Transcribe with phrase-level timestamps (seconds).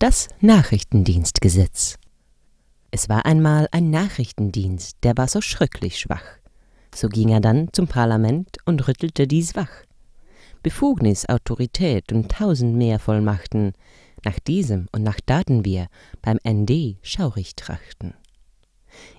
[0.00, 1.98] Das Nachrichtendienstgesetz.
[2.90, 6.24] Es war einmal ein Nachrichtendienst, der war so schröcklich schwach.
[6.94, 9.68] So ging er dann zum Parlament und rüttelte dies wach.
[10.62, 13.74] Befugnis, Autorität und tausend mehr Vollmachten,
[14.24, 15.88] nach diesem und nach Daten wir
[16.22, 18.14] beim ND schaurig trachten.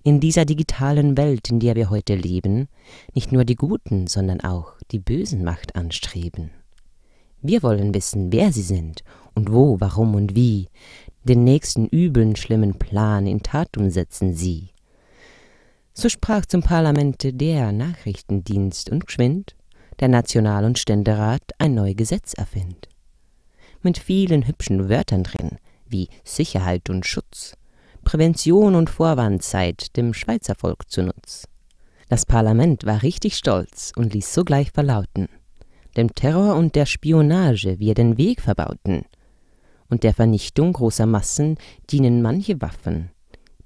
[0.01, 2.69] In dieser digitalen Welt, in der wir heute leben,
[3.13, 6.49] nicht nur die Guten, sondern auch die Bösen Macht anstreben.
[7.41, 9.03] Wir wollen wissen, wer sie sind
[9.33, 10.67] und wo, warum und wie,
[11.23, 14.69] den nächsten üblen, schlimmen Plan in Tat umsetzen sie.
[15.93, 19.55] So sprach zum Parlamente der Nachrichtendienst und geschwind
[19.99, 22.89] der National- und Ständerat ein neu Gesetz erfind.
[23.83, 27.55] Mit vielen hübschen Wörtern drin, wie Sicherheit und Schutz,
[28.03, 31.47] Prävention und Vorwandzeit dem Schweizer Volk zunutz.
[32.09, 35.29] Das Parlament war richtig stolz und ließ sogleich verlauten,
[35.97, 39.03] dem Terror und der Spionage wir den Weg verbauten,
[39.89, 41.57] und der Vernichtung großer Massen
[41.89, 43.09] dienen manche Waffen.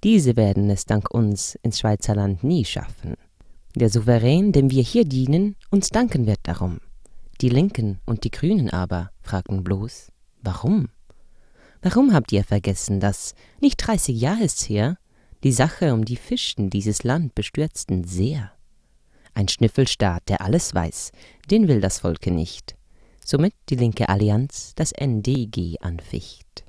[0.03, 3.13] Diese werden es dank uns ins Schweizer Land nie schaffen.
[3.75, 6.79] Der Souverän, dem wir hier dienen, uns danken wird darum.
[7.41, 10.11] Die Linken und die Grünen aber fragten bloß,
[10.41, 10.89] warum?
[11.81, 14.97] Warum habt ihr vergessen, dass, nicht dreißig Jahre ist's her,
[15.43, 18.51] die Sache um die Fischten dieses Land bestürzten sehr?
[19.35, 21.11] Ein Schnüffelstaat, der alles weiß,
[21.51, 22.75] den will das Volke nicht.
[23.23, 26.65] Somit die linke Allianz das NDG anficht.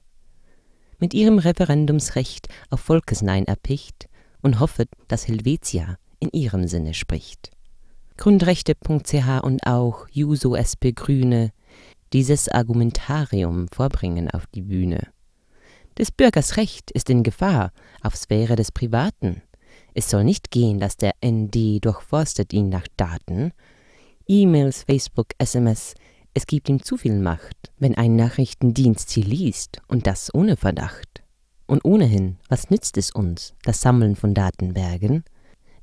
[0.99, 4.09] Mit ihrem Referendumsrecht auf Volkesnein erpicht
[4.43, 7.51] und hoffet, dass Helvetia in ihrem Sinne spricht.
[8.17, 11.53] Grundrechte.ch und auch Juso SP Grüne
[12.13, 15.09] dieses Argumentarium vorbringen auf die Bühne.
[15.99, 19.43] Des Bürgers Recht ist in Gefahr auf Sphäre des Privaten.
[19.99, 23.53] Es soll nicht gehen, dass der ND durchforstet ihn nach Daten.
[24.29, 25.95] E-Mails, Facebook, SMS,
[26.35, 31.23] es gibt ihm zu viel Macht, wenn ein Nachrichtendienst sie liest und das ohne Verdacht.
[31.65, 35.25] Und ohnehin, was nützt es uns, das Sammeln von Datenbergen,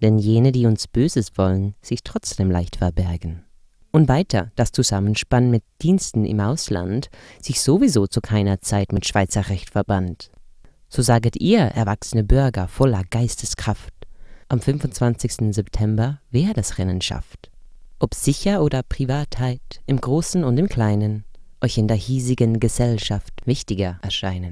[0.04, 3.44] denn jene, die uns Böses wollen, sich trotzdem leicht verbergen.
[3.92, 7.10] Und weiter das Zusammenspann mit Diensten im Ausland
[7.42, 10.30] sich sowieso zu keiner Zeit mit Schweizer Recht verband.
[10.96, 13.93] So saget ihr, erwachsene Bürger voller Geisteskraft,
[14.50, 15.54] am 25.
[15.54, 17.50] September, wer das Rennen schafft.
[18.00, 21.24] Ob sicher oder Privatheit, im Großen und im Kleinen,
[21.62, 24.52] euch in der hiesigen Gesellschaft wichtiger erscheinen.